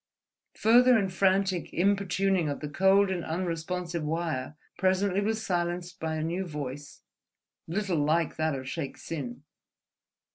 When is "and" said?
0.97-1.13, 3.11-3.23